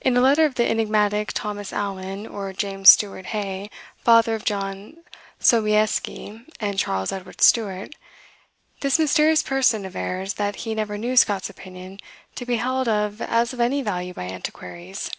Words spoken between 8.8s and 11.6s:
this mysterious person avers that he never knew Scott's